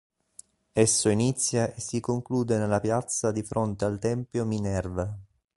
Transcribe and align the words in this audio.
Esso 0.73 1.09
inizia 1.09 1.75
e 1.75 1.79
si 1.79 1.99
conclude 1.99 2.57
nella 2.57 2.79
piazza 2.79 3.29
di 3.31 3.43
fronte 3.43 3.85
al 3.85 3.99
tempio 3.99 4.45
Minerva. 4.45 5.15